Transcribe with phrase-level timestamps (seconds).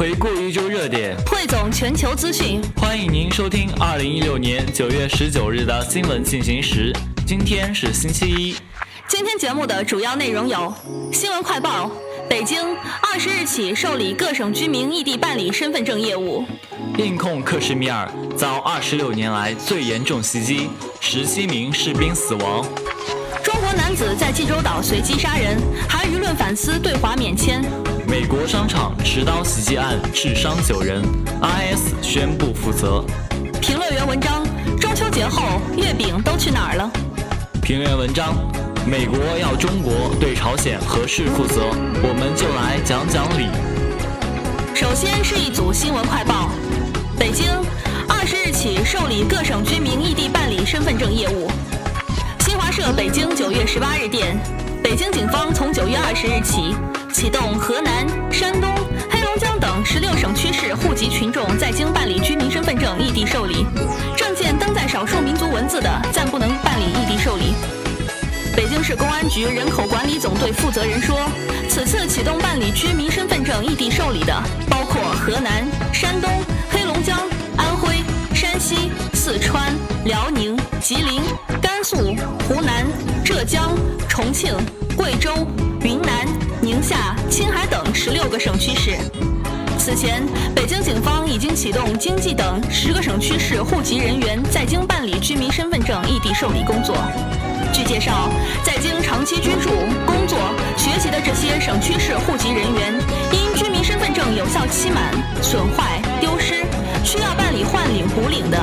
[0.00, 6.90] 回顾一周热点，汇总全球资讯，欢迎您收听二零一六年九月十九日的新闻进行时。
[7.26, 8.56] 今天是星期一。
[9.06, 10.72] 今天节目的主要内容有：
[11.12, 11.90] 新闻快报，
[12.30, 16.46] 北京二十日起受理各省居民异地办理身份证业务；
[16.96, 22.64] 印控克什米尔遭二十六年来最严重袭击，十七名士兵死亡；
[23.44, 27.60] 中国男子在济州岛随机杀人，还舆论反思对华免签；
[28.10, 31.00] 美国商场持刀袭击案致伤九人
[31.40, 33.04] ，IS 宣布负责。
[33.62, 34.44] 评论员文章：
[34.80, 36.90] 中秋节后月饼都去哪儿了？
[37.62, 38.34] 评论员文章：
[38.84, 41.66] 美国要中国对朝鲜核事负责，
[42.02, 43.46] 我们就来讲讲理。
[44.74, 46.50] 首先是一组新闻快报：
[47.16, 47.46] 北京
[48.08, 51.48] 二十日起受理各省居民异地办理身份证业务。
[52.40, 54.36] 新华社北京九月十八日电，
[54.82, 56.74] 北京警方从九月二十日起
[57.20, 58.74] 启动河南、山东、
[59.10, 63.66] 黑龙江等十六省区市户籍群众在京办理居民身份证异地受理，
[64.16, 67.52] 证件登载少数民族文字的暂不能办理异地受理。
[68.56, 71.14] 北京市公安局人口管理总队负责人说，
[71.68, 74.32] 此次启动办理居民身份证异地受理的，
[74.70, 76.30] 包括河南、山东、
[76.70, 77.18] 黑龙江、
[77.58, 77.96] 安徽、
[78.34, 79.74] 山西、四川、
[80.06, 81.20] 辽宁、吉林、
[81.60, 82.16] 甘肃、
[82.48, 82.86] 湖南、
[83.22, 83.76] 浙江、
[84.08, 84.56] 重庆、
[84.96, 85.46] 贵州、
[86.90, 88.98] 夏、青海等十六个省区市。
[89.78, 96.96] 此前，北京警方已经启动经济等十个省区市户籍人员在京办理居民身份证异地受理工作。
[97.72, 98.28] 据介绍，
[98.64, 99.70] 在京长期居住、
[100.04, 100.36] 工作、
[100.76, 103.00] 学习的这些省区市户籍人员，
[103.30, 106.66] 因居民身份证有效期满、损坏、丢失，
[107.04, 108.58] 需要办理换领、补领的，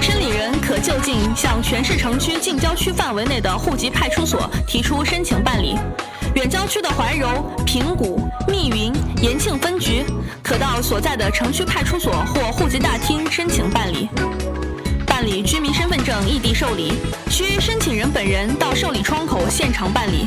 [0.00, 5.76] 申领人可就近向全市城区近郊区范围内的户籍派出所提出申请办理；
[6.34, 8.92] 远郊区的怀柔、平谷、密云、
[9.22, 10.04] 延庆分局，
[10.42, 14.08] 可到所在的城区派出所或户籍大厅申请办理。
[15.06, 16.92] 办理居民身份证异地受理，
[17.30, 20.26] 需申请人本人到受理窗口现场办理，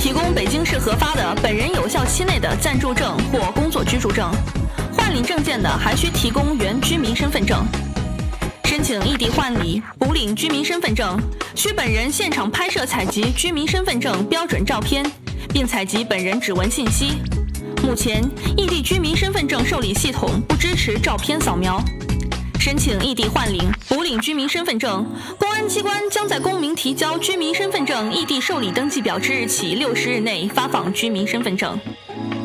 [0.00, 4.32] 提供北京市核发的本人有效期内的暂住证或工作居住证。
[5.08, 7.64] 换领证件的还需提供原居民身份证。
[8.64, 11.18] 申请异地换领、补领居民身份证，
[11.54, 15.10] 需本人现场拍摄采集居民身份证标准照片，
[15.50, 17.12] 并采集本人指纹信息。
[17.82, 18.22] 目前，
[18.54, 21.82] 异地居民身份证受理系统不支持照片扫描。
[22.60, 31.80] 申请异地换领、补领居民身份证，公安机关将在公民提交居民身份证异地受理登记表之日起六十日内发放居民身份证。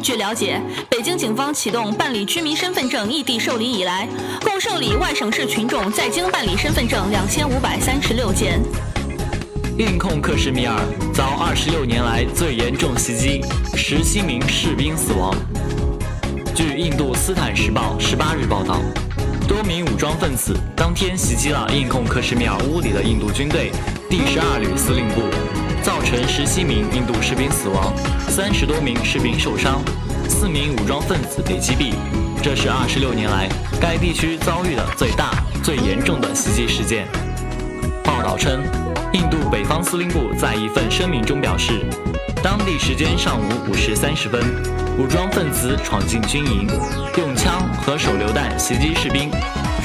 [0.03, 4.05] 据了解，北京警方启动办理居民身份证异地受理以来，
[4.41, 8.61] 共受理外省市群众在京办理身份证两千五百三十六件。
[9.77, 10.77] 印控克什米尔
[11.13, 13.41] 遭二十六年来最严重袭击，
[13.77, 15.33] 十七名士兵死亡。
[16.53, 18.81] 据印度斯坦时报十八日报道。
[19.47, 23.71] 多名武装分子当天袭击了印控克什米尔乌里的印度军队
[24.09, 25.21] 第十二旅司令部，
[25.83, 27.93] 造成十七名印度士兵死亡，
[28.29, 29.81] 三十多名士兵受伤，
[30.27, 31.93] 四名武装分子被击毙。
[32.41, 33.47] 这是二十六年来
[33.79, 35.31] 该地区遭遇的最大、
[35.63, 37.07] 最严重的袭击事件。
[38.03, 38.61] 报道称，
[39.13, 41.85] 印度北方司令部在一份声明中表示，
[42.41, 44.41] 当地时间上午五时三十分，
[44.97, 46.67] 武装分子闯进军营，
[47.17, 49.29] 用枪和手榴弹袭击士兵，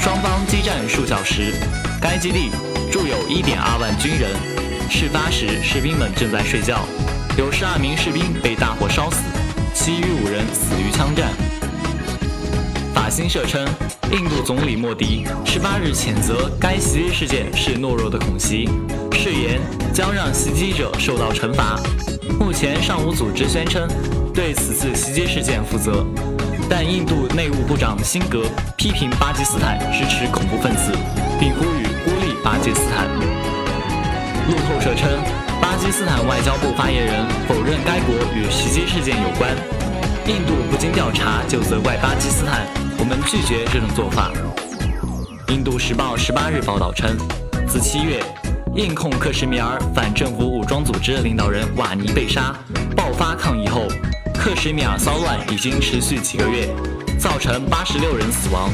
[0.01, 1.53] 双方激战数小时。
[2.01, 2.49] 该基地
[2.91, 4.31] 驻有一点二万军人。
[4.89, 6.79] 事发时，士兵们正在睡觉，
[7.39, 9.23] 有十二名士兵被大火烧死，
[9.73, 11.31] 其余五人死于枪战。
[12.93, 13.65] 法新社称，
[14.11, 18.67] 印度总理莫迪十八日谴责该袭击事件是懦弱的恐袭，
[19.13, 19.57] 誓言
[19.93, 21.79] 将让袭击者受到惩罚。
[22.37, 23.87] 目前尚无组织宣称
[24.33, 26.05] 对此次袭击事件负责，
[26.69, 28.43] 但印度内务部长辛格
[28.75, 30.91] 批评巴基斯坦支持恐怖分子，
[31.39, 33.07] 并呼吁孤立巴基斯坦。
[34.49, 35.09] 路透社称，
[35.79, 39.49] 巴基斯坦外交部发言人否认该国与袭击事件有关。
[40.27, 42.67] 印度不经调查就责怪巴基斯坦，
[42.97, 44.29] 我们拒绝这种做法。
[45.47, 47.17] 印度时报十八日报道称，
[47.65, 48.21] 自七月。
[48.75, 52.53] 印控克什米尔反政府武装组织领导人瓦尼被杀，
[52.93, 53.87] 爆发抗议后，
[54.35, 56.67] 克什米尔骚乱已经持续几个月，
[57.17, 58.69] 造成八十六人死亡。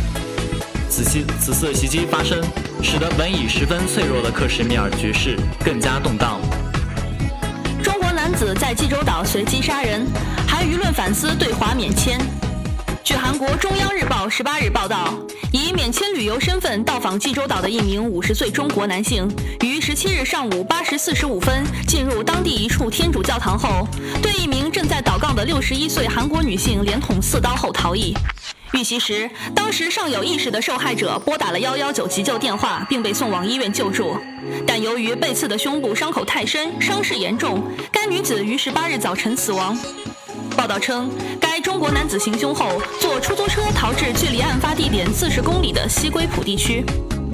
[0.89, 2.41] 此期此次袭击发生，
[2.81, 6.41] 使得本已十分脆弱的克什米尔局势更加动荡。
[8.27, 10.03] 男子在济州岛随机杀人，
[10.47, 12.19] 还舆论反思对华免签。
[13.03, 15.13] 据韩国中央日报十八日报道，
[15.51, 19.31] 以免签旅游身份到访济州岛的一名五十岁中国男性，
[19.61, 23.87] 于十七日上午八时四十五分进入当地一处天主教堂后，
[24.23, 28.11] 对一名正在祷告的六十一岁韩国女性连捅四刀后逃逸。
[28.75, 34.17] 遇袭时，当时尚有意识的受害者拨打了幺幺九急救电话，并被送往医院救助，
[34.67, 39.77] 但由于被刺的胸部伤口太深，伤势严重，该女子于十八日早晨死亡。
[40.57, 46.83] 报道称，该中国男子行凶后坐出租车逃至距离案发地点四十公里的西归浦地区。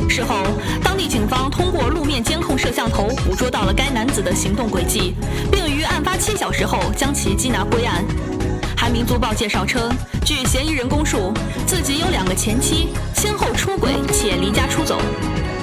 [0.07, 0.43] 事后，
[0.83, 5.15] 当地警方通过路面监控摄像头捕捉到了该男子的行动轨迹，
[5.51, 8.05] 并于案发七小时后将其缉拿归案。
[8.81, 9.91] 韩民族报介绍称，
[10.25, 11.31] 据嫌疑人供述，
[11.67, 14.99] 自己有两个前妻，先后出轨且离家出走。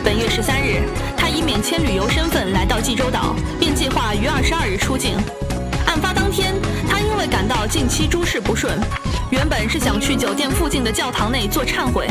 [0.04, 0.82] 本月十三日，
[1.16, 5.16] 他以免签旅游身份来到济州岛，并计划于二十二日出境。
[5.84, 6.54] 案发当天，
[6.88, 8.78] 他因为感到近期诸事不顺，
[9.30, 12.06] 原本是想去酒店附近的教堂内做忏悔，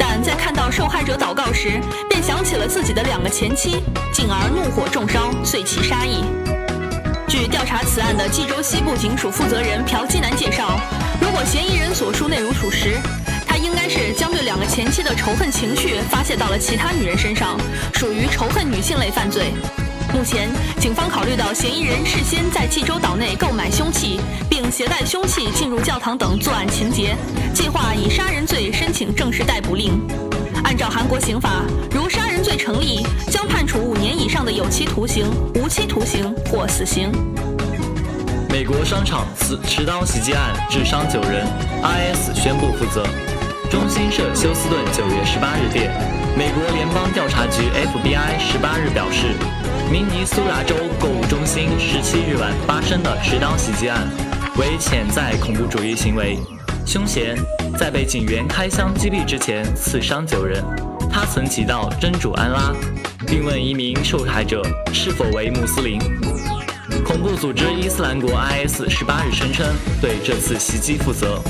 [0.00, 6.24] 但在看到受害者祷告时，便想起了自己的两个前妻，进而怒火中烧，遂起杀意。
[7.30, 10.80] 据调查此案的济州西部警署负责人朴基南介绍，
[11.20, 12.96] 如果嫌疑人所述内容属实，
[13.46, 17.56] 他应该是将对两个前妻的仇恨情绪发泄到了其他女人身上，
[17.94, 19.52] 属于仇恨女性类犯罪。
[20.12, 20.50] 目前，
[20.80, 24.18] 警方考虑到嫌疑人事先在济州岛内购买凶器，
[24.50, 27.14] 并携带凶器进入教堂等作案情节，
[27.54, 30.02] 计划以杀人罪申请正式逮捕令。
[30.64, 37.10] 按照韩国刑法，如杀人罪成立，将判处五年以上的有期徒刑、无期徒刑或死刑。
[38.50, 41.46] 美国商场持持刀袭击案致伤九人
[41.82, 43.04] ，IS 宣布负责。
[43.70, 45.90] 中新社休斯顿九月十八日电，
[46.36, 49.26] 美国联邦调查局 FBI 十八日表示。
[49.90, 54.08] 明尼苏达州购物中心十七日晚发生的持刀袭击案
[54.56, 56.38] 为潜在恐怖主义行为，
[56.90, 57.36] 凶嫌
[57.78, 60.60] 在被警员开枪击毙之前刺伤九人。
[61.08, 62.74] 他曾提到真主安拉，
[63.28, 64.60] 并问一名受害者
[64.92, 66.00] 是否为穆斯林。
[67.04, 69.64] 恐怖组织伊斯兰国 IS 十八日声称
[70.00, 71.40] 对这次袭击负责。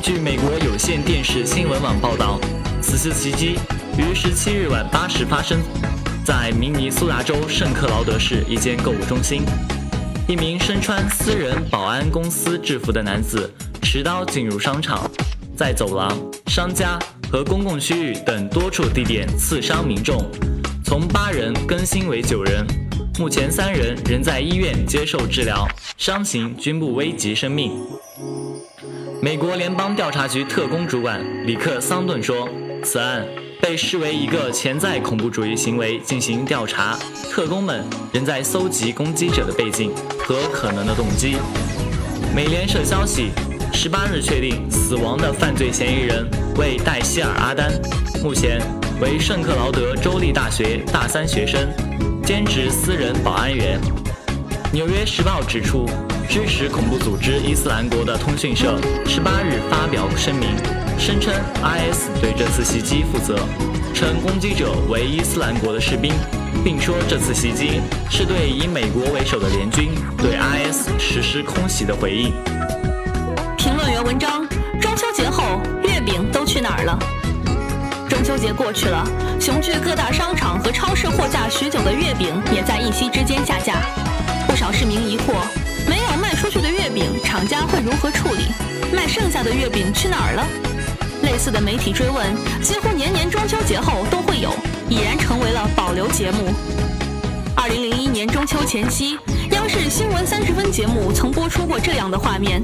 [0.00, 2.38] 据美国有线电视新闻网报道，
[2.80, 3.58] 此次袭击
[3.98, 5.58] 于十七日晚八时发生。
[6.24, 9.42] 在明尼苏达州圣克劳德市一间购物中心，
[10.28, 15.10] 一名身穿私人保安公司制服的男子持刀进入商场，
[15.56, 16.98] 在走廊、商家
[17.30, 20.24] 和公共区域等多处地点刺伤民众，
[20.84, 22.66] 从八人更新为九人，
[23.18, 27.72] 目前三人仍在医院接受治疗，伤情均不危及生命。
[29.22, 32.48] 美国联邦调查局特工主管里克桑顿说，
[32.82, 33.26] 此案。
[33.58, 36.96] 被视为一个潜在恐怖主义行为进行调查，
[37.30, 37.82] 特工们
[38.12, 39.90] 仍在搜集攻击者的背景
[40.20, 41.36] 和可能的动机。
[42.34, 43.30] 美联社消息，
[43.72, 47.70] 十八日确定死亡的犯罪嫌疑人为戴希尔·阿丹，
[48.22, 48.60] 目前
[49.00, 51.60] 为圣克劳德州立大学大三学生，
[52.24, 53.80] 兼职私人保安员。
[54.72, 55.86] 纽约时报指出，
[56.28, 60.48] 支持恐怖组织伊斯兰国的通讯社十八日发表声明。
[60.98, 63.38] 声称 IS 对这次袭击负责，
[63.94, 66.12] 称攻击者为伊斯兰国的士兵，
[66.64, 72.32] 并说这次袭击是对以美国为首的联军对 IS 实施空袭的回应。
[73.66, 74.46] 评论员文章：
[74.80, 76.96] 中秋节后月饼都去哪儿了？
[78.08, 79.04] 中秋节过去了，
[79.40, 83.82] 雄踞各大商场和超市货架许久的月饼也在一夕之间下架。
[84.46, 85.34] 不少市民疑惑：
[85.88, 88.44] 没有卖出去的月饼，厂家会如何处理？
[88.94, 90.46] 卖剩下的月饼去哪儿了？
[91.24, 92.24] 类似的媒体追问，
[92.62, 94.54] 几乎年年中秋节后都会有，
[94.88, 96.54] 已然成为了保留节目。
[97.56, 99.18] 二零零一年中秋前夕，
[99.50, 102.62] 央视新闻三十分节目曾播出过这样的画面：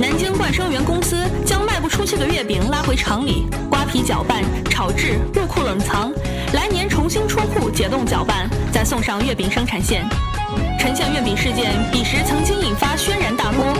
[0.00, 1.14] 南京冠生园公司
[1.44, 6.10] 将卖不出去的月饼拉回厂里，刮皮搅拌、炒制、入库冷藏，
[6.54, 10.08] 来年重新出库解冻搅拌，再送上月饼生产线。
[10.78, 13.76] 陈县月饼事件彼时曾经引发轩然大波。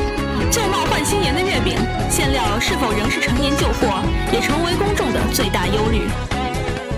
[0.50, 1.78] 旧貌换新颜的月饼
[2.10, 6.02] 馅料是否仍是陈年旧货，也成为公众的最大忧虑。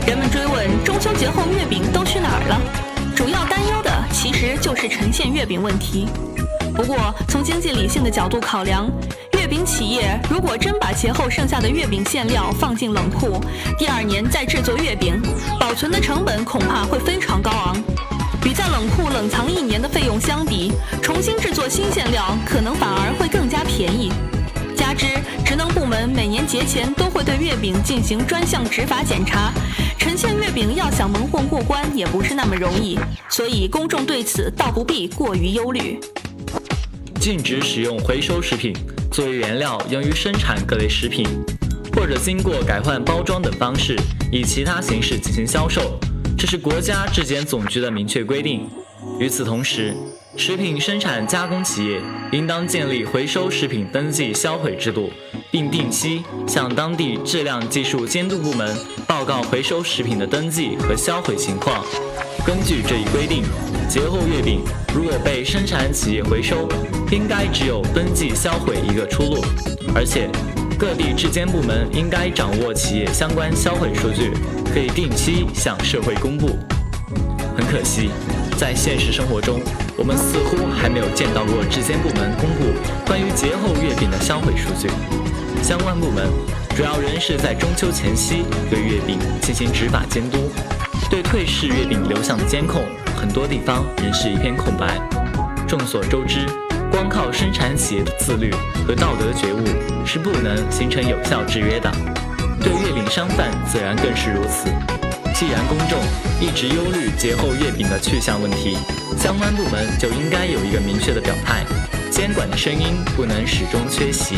[0.04, 2.60] 人们追问中秋节后月饼都去哪儿了，
[3.14, 6.08] 主要担忧的其实就是陈县月饼问题。
[6.74, 8.90] 不过，从经济理性的角度考量，
[9.38, 13.40] 月饼企业如果真把节后剩下的月饼馅料放进冷库，
[13.78, 15.20] 第二年再制作月饼，
[15.60, 17.76] 保存的成本恐怕会非常高昂。
[18.44, 24.10] 与在冷库冷藏一年的费用相比，重新制作新馅料可能反而会更加便宜。
[24.76, 25.06] 加之
[25.44, 29.52] 职能部门每年节前都会对月饼进行专项执法检查，
[29.98, 32.98] 陈馅月饼要想蒙混过关也不是那么容易，
[33.28, 36.00] 所以公众对此倒不必过于忧虑。
[37.22, 38.74] 禁止使用回收食品
[39.12, 41.24] 作为原料用于生产各类食品，
[41.94, 43.96] 或者经过改换包装等方式
[44.32, 45.96] 以其他形式进行销售，
[46.36, 48.68] 这是国家质检总局的明确规定。
[49.20, 49.94] 与此同时，
[50.36, 52.00] 食品生产加工企业
[52.32, 55.08] 应当建立回收食品登记销毁制度，
[55.52, 58.76] 并定期向当地质量技术监督部门
[59.06, 61.86] 报告回收食品的登记和销毁情况。
[62.46, 63.44] 根据这一规定，
[63.88, 64.62] 节后月饼
[64.94, 66.68] 如果被生产企业回收，
[67.10, 69.44] 应该只有登记销毁一个出路，
[69.94, 70.28] 而且
[70.78, 74.32] 各地质监部门应该掌握企业相关销毁数据，
[74.72, 76.58] 可以定期向社会公布。
[77.56, 78.10] 很可惜。
[78.58, 79.60] 在现实生活中，
[79.96, 82.70] 我们似乎还没有见到过质监部门公布
[83.04, 84.88] 关于节后月饼的销毁数据。
[85.60, 86.30] 相关部门
[86.76, 90.38] 主要仍是在中秋前夕对月饼进行执法监督，
[91.12, 94.98] 对退市月饼流向的监控，很多地方仍是一片空白。
[95.68, 96.46] 众所周知，
[96.90, 98.50] 光靠生产企业的自律
[98.88, 101.92] 和道德觉悟是不能形成有效制约的，
[102.62, 104.70] 对月饼商贩自然更是如此。
[105.34, 106.00] 既然公众
[106.40, 108.78] 一直忧虑节后月饼的去向问题，
[109.18, 111.62] 相关部门就应该有一个明确的表态，
[112.10, 114.36] 监管的声音不能始终缺席。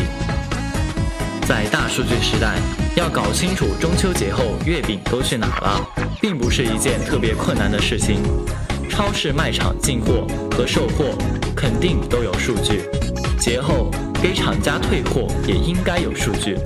[1.47, 2.55] 在大数据时代，
[2.95, 5.79] 要搞清楚中秋节后月饼都去哪了，
[6.19, 8.19] 并不是一件特别困难的事情。
[8.89, 11.15] 超市卖场进货和售货
[11.55, 12.81] 肯定都有数据，
[13.39, 16.57] 节后给厂家退货也应该有数据，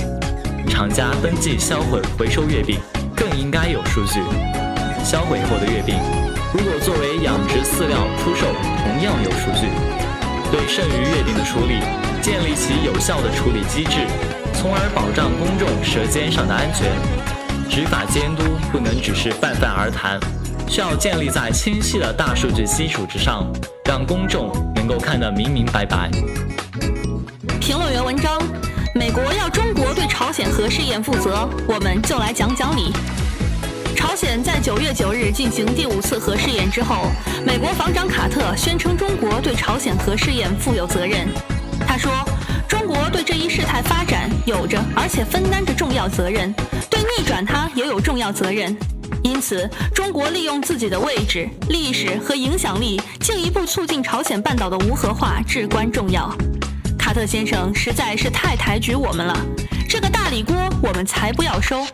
[0.69, 2.79] 厂家登记销毁回收月饼。
[3.13, 4.21] 更应该有数据，
[5.03, 5.99] 销毁后的月饼，
[6.53, 9.67] 如果作为养殖饲料出售，同样有数据。
[10.49, 11.83] 对剩余月饼的处理，
[12.21, 14.07] 建立起有效的处理机制，
[14.59, 16.91] 从而保障公众舌尖上的安全。
[17.69, 20.19] 执法监督不能只是泛泛而谈，
[20.67, 23.49] 需要建立在清晰的大数据基础之上，
[23.85, 26.11] 让公众能够看得明明白白。
[27.61, 28.37] 评论员文章。
[28.95, 32.91] 美国要中国对朝鲜核试验负责，我们就来讲讲理。
[33.95, 37.05] 朝鲜在九月九日进行第五次核试验之后，
[37.45, 41.27] 美国防长卡特宣称中国对朝鲜核试验负有责任。
[42.89, 46.51] 国对这一事态发展有着而且分担着重要责任，
[46.89, 48.75] 对逆转它也有重要责任。
[49.23, 56.35] 因此，中国利用自己的位置、历史和影响力，进一步促进朝鲜半岛的无核化至关重要。
[56.97, 59.37] 卡特先生实在是太抬举我们了，
[59.87, 61.85] 这个大礼锅我们才不要收。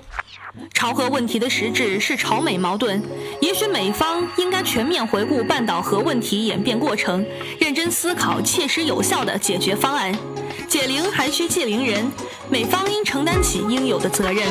[0.73, 3.03] 朝核问题的实质是朝美矛盾，
[3.41, 7.25] 也许美方应该全面回顾半岛核问题演变过程，
[7.59, 10.17] 认真思考切实有效的解决方案。
[10.65, 12.11] 解铃还需系铃人，
[12.49, 14.43] 美方应承担起应有的责任。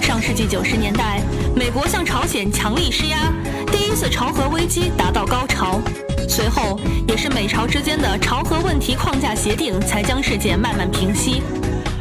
[0.00, 1.20] 上世纪九十年代，
[1.54, 3.32] 美国向朝鲜强力施压，
[3.70, 5.80] 第一次朝核危机达到高潮。
[6.28, 11.42] 随后，也是美朝之间的朝核问题框架协定才将事件慢慢平息。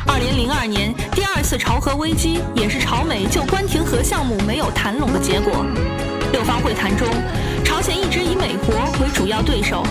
[0.07, 5.65] 二零零二年，第二次朝核危机也是朝美就关停核项目没有谈拢的结果。
[6.31, 7.07] 六方会谈中，
[7.65, 9.83] 朝鲜一直以美国为主要对手。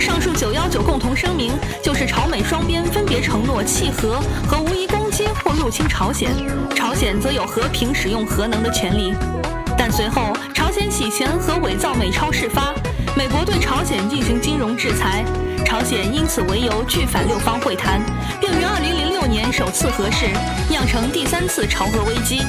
[0.00, 1.52] 上述九幺九共同声明
[1.82, 6.30] 就是朝美双边分别承诺弃核和无疑攻击或入侵朝鲜，
[6.74, 9.12] 朝鲜则有和平使用核能的权利。
[9.76, 12.72] 但随后，朝鲜洗钱和伪造美钞事发。
[13.16, 15.24] 美国对朝鲜进行金融制裁，
[15.64, 18.00] 朝鲜因此为由拒返六方会谈，
[18.40, 20.26] 并于2006年首次核试，
[20.68, 22.42] 酿成第三次朝核危机。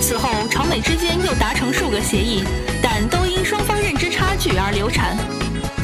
[0.00, 2.44] 此后，朝美之间又达成数个协议，
[2.82, 5.16] 但都因双方认知差距而流产。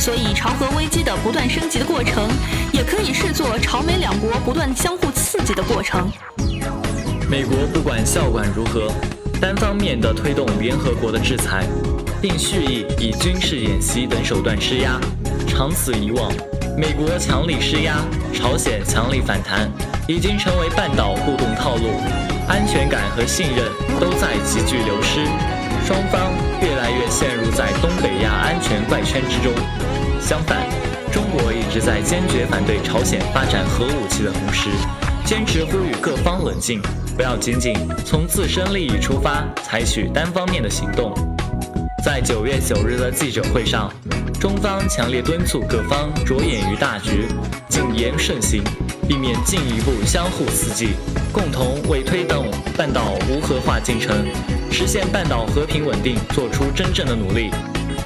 [0.02, 2.28] 所以，朝核危机的不断升级的过程，
[2.72, 6.10] 也可以视作朝美两国不断相互刺激的过程。
[7.30, 8.92] 美国不管效果如何，
[9.40, 11.64] 单方面的推动联合国的制裁。
[12.20, 15.00] 并蓄意以军事演习等手段施压，
[15.46, 16.32] 长此以往，
[16.76, 17.96] 美国强力施压，
[18.34, 19.70] 朝鲜强力反弹，
[20.08, 22.00] 已经成为半岛互动套路，
[22.48, 23.66] 安全感和信任
[24.00, 25.24] 都在急剧流失，
[25.86, 29.52] 双方越来越陷入在东北亚安全怪圈之中。
[30.24, 30.68] 相反，
[31.10, 34.70] 中国一直在坚决反对朝鲜发展核武器的同时，
[35.24, 36.80] 坚持呼吁各方冷静，
[37.16, 37.74] 不要仅仅
[38.06, 41.12] 从自身利益出发，采取单方面的行动。
[42.04, 43.92] 在九月九日的记者会上，
[44.40, 47.26] 中方强烈敦促各方着眼于大局，
[47.68, 48.62] 谨言慎行，
[49.08, 50.90] 避免进一步相互刺激，
[51.32, 54.24] 共同为推动半岛无核化进程、
[54.70, 57.50] 实现半岛和平稳定做出真正的努力。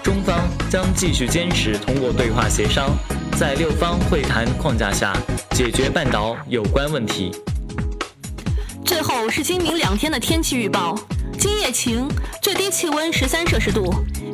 [0.06, 2.96] 中方将继续坚持通过对话协商，
[3.36, 5.12] 在六方会谈框架下
[5.50, 7.32] 解决半岛有关问题。
[8.84, 10.96] 最后是今明两天的天气预报：
[11.36, 12.06] 今夜晴，
[12.40, 13.82] 最低气温十三摄氏度；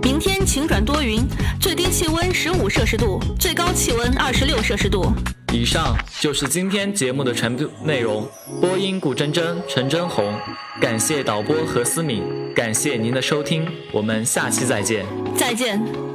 [0.03, 1.27] 明天晴转多云，
[1.59, 5.11] 最低气温十五摄氏度，最高气温二十六摄氏度。
[5.55, 8.29] 以上就是今天节目的全部内容。
[8.61, 10.39] 播音顾真真、陈真红，
[10.83, 12.23] 感谢导播何思敏，
[12.55, 15.07] 感谢您的收听，我们下期再见。
[15.37, 16.12] 再见。